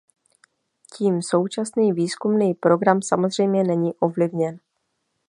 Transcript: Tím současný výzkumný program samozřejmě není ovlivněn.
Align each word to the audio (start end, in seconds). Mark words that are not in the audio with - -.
Tím 0.97 1.21
současný 1.21 1.93
výzkumný 1.93 2.53
program 2.53 3.01
samozřejmě 3.01 3.63
není 3.63 3.93
ovlivněn. 3.93 4.59